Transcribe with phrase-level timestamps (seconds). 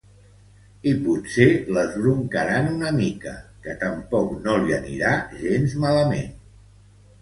[0.91, 1.45] I potser
[1.75, 3.37] l'esbrocaran una mica,
[3.69, 6.39] que tampoc no li anirà gens malament.